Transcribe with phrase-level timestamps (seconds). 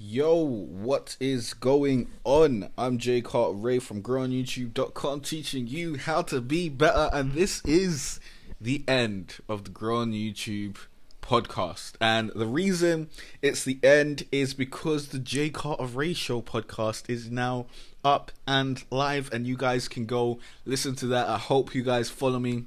[0.00, 2.70] Yo, what is going on?
[2.78, 8.20] I'm Jay Carter Ray from GrowOnYouTube.com teaching you how to be better, and this is
[8.60, 10.76] the end of the Grow on YouTube
[11.20, 11.94] podcast.
[12.00, 13.08] And the reason
[13.42, 17.66] it's the end is because the Jay Carter Ray Show podcast is now
[18.04, 21.28] up and live, and you guys can go listen to that.
[21.28, 22.66] I hope you guys follow me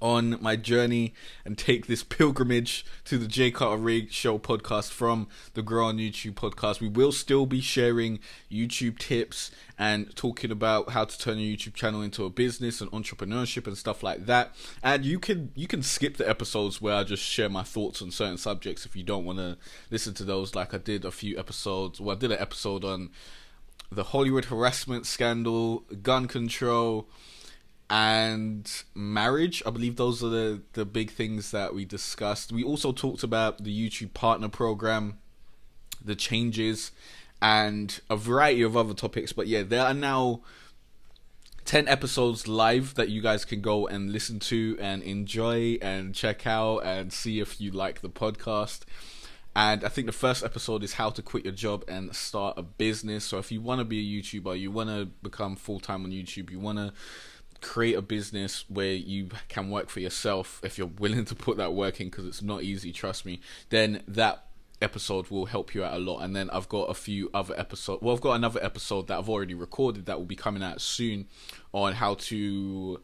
[0.00, 5.28] on my journey and take this pilgrimage to the J Carter Ray Show podcast from
[5.54, 6.80] the Grow on YouTube podcast.
[6.80, 8.20] We will still be sharing
[8.50, 12.90] YouTube tips and talking about how to turn your YouTube channel into a business and
[12.90, 14.54] entrepreneurship and stuff like that.
[14.82, 18.10] And you can you can skip the episodes where I just share my thoughts on
[18.10, 19.56] certain subjects if you don't want to
[19.90, 20.54] listen to those.
[20.54, 22.00] Like I did a few episodes.
[22.00, 23.10] Well, I did an episode on
[23.90, 27.08] the Hollywood harassment scandal, gun control
[27.88, 29.62] and marriage.
[29.64, 32.52] I believe those are the, the big things that we discussed.
[32.52, 35.18] We also talked about the YouTube partner program,
[36.04, 36.92] the changes,
[37.40, 39.32] and a variety of other topics.
[39.32, 40.40] But yeah, there are now
[41.64, 46.46] 10 episodes live that you guys can go and listen to and enjoy and check
[46.46, 48.80] out and see if you like the podcast.
[49.54, 52.62] And I think the first episode is how to quit your job and start a
[52.62, 53.24] business.
[53.24, 56.10] So if you want to be a YouTuber, you want to become full time on
[56.10, 56.92] YouTube, you want to
[57.60, 61.72] create a business where you can work for yourself if you're willing to put that
[61.72, 63.40] work in because it's not easy trust me
[63.70, 64.46] then that
[64.82, 66.20] episode will help you out a lot.
[66.20, 69.28] And then i've got a few other episodes well i've got another episode that i've
[69.28, 71.26] already recorded that will be coming out soon
[71.72, 73.00] on how to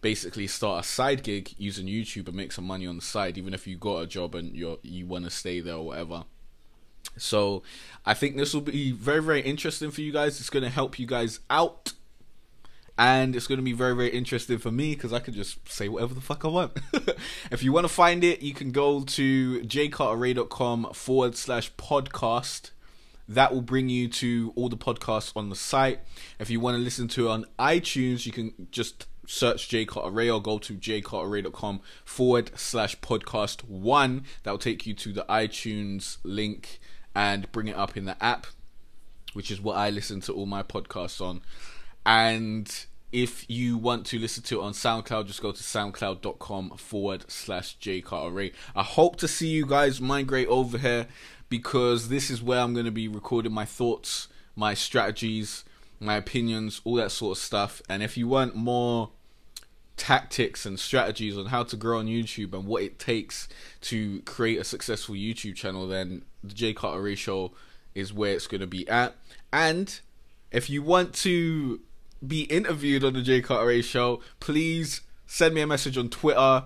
[0.00, 3.54] basically start a side gig using youtube and make some money on the side even
[3.54, 6.24] if you got a job and you're you want to stay there or whatever.
[7.16, 7.62] So
[8.04, 10.40] i think this will be very very interesting for you guys.
[10.40, 11.92] It's going to help you guys out
[13.02, 15.88] and it's going to be very very interesting for me because I can just say
[15.88, 16.78] whatever the fuck I want.
[17.50, 22.70] if you want to find it, you can go to jcarteray.com forward slash podcast.
[23.28, 25.98] That will bring you to all the podcasts on the site.
[26.38, 30.32] If you want to listen to it on iTunes, you can just search J Carter
[30.32, 34.26] or go to jcarteray.com forward slash podcast one.
[34.44, 36.78] That will take you to the iTunes link
[37.16, 38.46] and bring it up in the app,
[39.32, 41.40] which is what I listen to all my podcasts on.
[42.04, 47.30] And if you want to listen to it on SoundCloud, just go to soundcloud.com forward
[47.30, 48.52] slash jcarteray.
[48.74, 51.06] I hope to see you guys migrate over here
[51.50, 55.64] because this is where I'm going to be recording my thoughts, my strategies,
[56.00, 57.82] my opinions, all that sort of stuff.
[57.88, 59.10] And if you want more
[59.98, 63.46] tactics and strategies on how to grow on YouTube and what it takes
[63.82, 67.52] to create a successful YouTube channel, then the Jay Carter Show
[67.94, 69.14] is where it's going to be at.
[69.52, 70.00] And
[70.50, 71.80] if you want to
[72.26, 76.64] be interviewed on the Jay Carter show, please send me a message on Twitter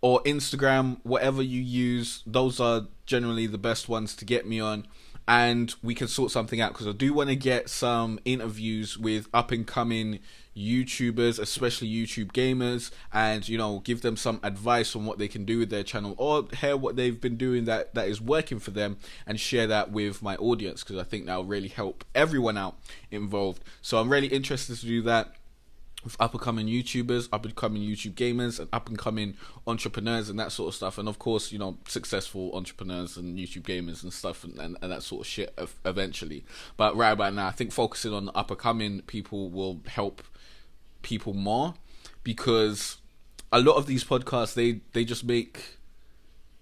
[0.00, 2.22] or Instagram, whatever you use.
[2.26, 4.86] Those are generally the best ones to get me on.
[5.26, 9.28] And we can sort something out because I do want to get some interviews with
[9.34, 10.20] up and coming
[10.58, 15.44] YouTubers, especially YouTube gamers, and you know, give them some advice on what they can
[15.44, 18.70] do with their channel or hear what they've been doing that that is working for
[18.70, 22.76] them and share that with my audience because I think that'll really help everyone out
[23.10, 23.62] involved.
[23.82, 25.34] So I'm really interested to do that
[26.04, 29.36] with up and coming YouTubers, up and coming YouTube gamers, and up and coming
[29.66, 30.96] entrepreneurs and that sort of stuff.
[30.96, 34.92] And of course, you know, successful entrepreneurs and YouTube gamers and stuff and, and, and
[34.92, 36.44] that sort of shit eventually.
[36.76, 40.22] But right about now, I think focusing on up and coming people will help
[41.02, 41.74] people more
[42.22, 42.98] because
[43.52, 45.78] a lot of these podcasts they they just make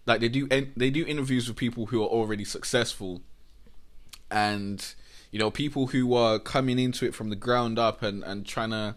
[0.06, 3.22] like they do they do interviews with people who are already successful
[4.30, 4.94] and
[5.30, 8.70] you know people who are coming into it from the ground up and and trying
[8.70, 8.94] to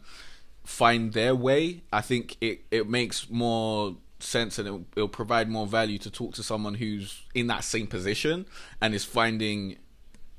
[0.69, 5.65] find their way i think it it makes more sense and it'll, it'll provide more
[5.65, 8.45] value to talk to someone who's in that same position
[8.79, 9.77] and is finding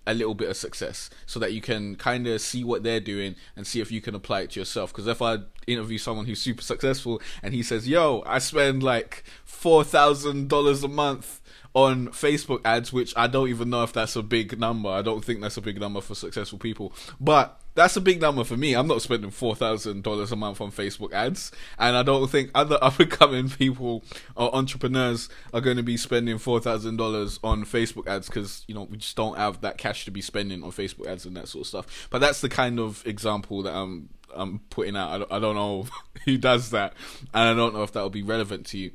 [0.07, 3.35] a little bit of success so that you can kind of see what they're doing
[3.57, 5.37] and see if you can apply it to yourself because if i
[5.67, 11.41] interview someone who's super successful and he says yo i spend like $4000 a month
[11.75, 14.89] on Facebook ads, which I don't even know if that's a big number.
[14.89, 16.93] I don't think that's a big number for successful people.
[17.21, 18.75] But that's a big number for me.
[18.75, 22.51] I'm not spending four thousand dollars a month on Facebook ads, and I don't think
[22.55, 24.05] other up and coming people
[24.37, 28.75] or entrepreneurs are going to be spending four thousand dollars on Facebook ads because you
[28.75, 31.49] know we just don't have that cash to be spending on Facebook ads and that
[31.49, 32.09] sort of stuff.
[32.11, 35.11] But that's the kind of example that I'm I'm putting out.
[35.11, 35.87] I don't, I don't know
[36.27, 36.93] who does that,
[37.33, 38.91] and I don't know if that will be relevant to you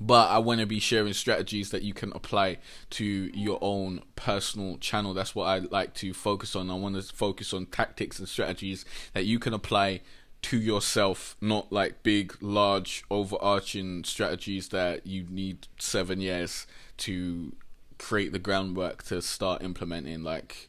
[0.00, 2.58] but I want to be sharing strategies that you can apply
[2.90, 5.12] to your own personal channel.
[5.12, 6.70] That's what I like to focus on.
[6.70, 8.84] I want to focus on tactics and strategies
[9.14, 10.00] that you can apply
[10.40, 16.66] to yourself, not like big, large, overarching strategies that you need seven years
[16.98, 17.52] to
[17.98, 20.22] create the groundwork to start implementing.
[20.22, 20.68] Like,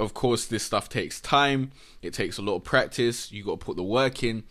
[0.00, 1.72] of course, this stuff takes time.
[2.00, 3.30] It takes a lot of practice.
[3.30, 4.44] You got to put the work in,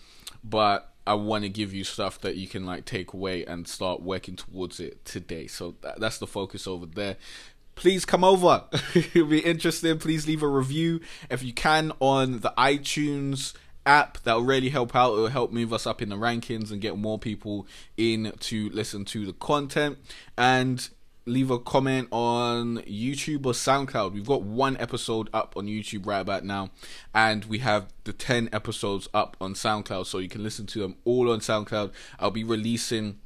[0.43, 4.01] but I want to give you stuff that you can like take away and start
[4.01, 5.47] working towards it today.
[5.47, 7.17] So that, that's the focus over there.
[7.75, 8.65] Please come over.
[8.95, 9.97] It'll be interesting.
[9.97, 10.99] Please leave a review
[11.29, 13.53] if you can on the iTunes
[13.85, 15.13] app that will really help out.
[15.13, 18.69] It will help move us up in the rankings and get more people in to
[18.69, 19.97] listen to the content.
[20.37, 20.87] And
[21.25, 24.13] leave a comment on YouTube or SoundCloud.
[24.13, 26.71] We've got one episode up on YouTube right about now,
[27.13, 30.95] and we have the 10 episodes up on SoundCloud, so you can listen to them
[31.05, 31.91] all on SoundCloud.
[32.19, 33.19] I'll be releasing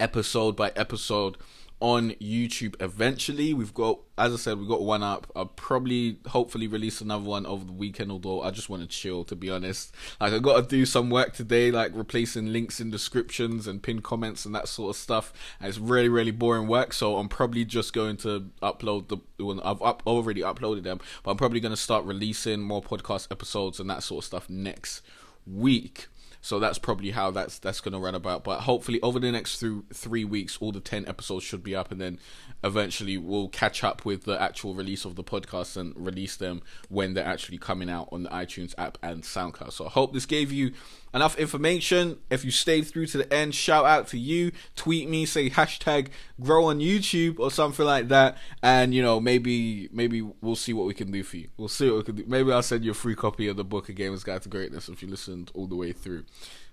[0.00, 1.36] episode by episode
[1.82, 3.52] on YouTube eventually.
[3.52, 5.26] We've got, as I said, we've got one up.
[5.34, 8.12] I'll probably, hopefully, release another one over the weekend.
[8.12, 9.92] Although I just want to chill, to be honest.
[10.20, 14.00] Like I got to do some work today, like replacing links in descriptions and pin
[14.00, 15.32] comments and that sort of stuff.
[15.58, 16.92] And it's really, really boring work.
[16.92, 19.18] So I'm probably just going to upload the.
[19.44, 23.26] Well, I've up already uploaded them, but I'm probably going to start releasing more podcast
[23.32, 25.02] episodes and that sort of stuff next
[25.44, 26.06] week.
[26.44, 28.42] So that's probably how that's that's going to run about.
[28.42, 31.92] But hopefully, over the next through three weeks, all the ten episodes should be up,
[31.92, 32.18] and then
[32.64, 37.14] eventually we'll catch up with the actual release of the podcast and release them when
[37.14, 39.72] they're actually coming out on the iTunes app and SoundCloud.
[39.72, 40.72] So I hope this gave you
[41.14, 42.18] enough information.
[42.30, 44.52] If you stayed through to the end, shout out to you.
[44.76, 46.08] Tweet me, say hashtag
[46.40, 48.36] grow on YouTube or something like that.
[48.62, 51.48] And you know, maybe maybe we'll see what we can do for you.
[51.56, 52.24] We'll see what we can do.
[52.26, 54.88] Maybe I'll send you a free copy of the book A Gamer's Guide to Greatness
[54.88, 56.24] if you listened all the way through.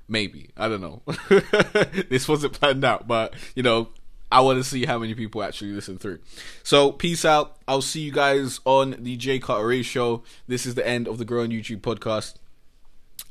[0.07, 0.49] Maybe.
[0.57, 1.01] I don't know.
[2.09, 3.89] this wasn't planned out, but you know,
[4.31, 6.19] I want to see how many people actually listen through.
[6.63, 7.57] So, peace out.
[7.67, 10.23] I'll see you guys on the J Carter show.
[10.47, 12.35] This is the end of the Grow on YouTube podcast.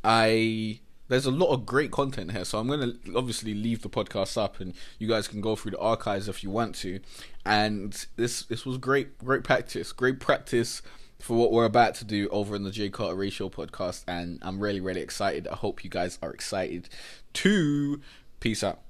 [0.04, 4.36] I there's a lot of great content here, so I'm gonna obviously leave the podcast
[4.36, 7.00] up, and you guys can go through the archives if you want to.
[7.44, 10.82] And this this was great, great practice, great practice
[11.18, 14.38] for what we're about to do over in the J Carter Ray Show podcast, and
[14.42, 15.48] I'm really, really excited.
[15.48, 16.88] I hope you guys are excited
[17.32, 18.00] too.
[18.40, 18.80] Peace out.